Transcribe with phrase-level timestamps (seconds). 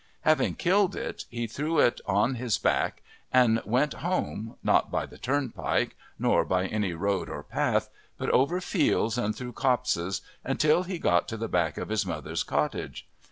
[0.21, 5.19] Having killed it, he threw it on his back and went home, not by the
[5.19, 10.97] turnpike, nor by any road or path, but over fields and through copses until he
[10.97, 13.07] got to the back of his mother's cottage.